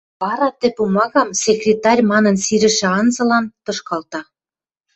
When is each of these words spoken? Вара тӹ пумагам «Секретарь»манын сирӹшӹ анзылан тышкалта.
Вара 0.21 0.49
тӹ 0.59 0.67
пумагам 0.75 1.29
«Секретарь»манын 1.43 2.35
сирӹшӹ 2.45 2.87
анзылан 2.99 3.45
тышкалта. 3.63 4.19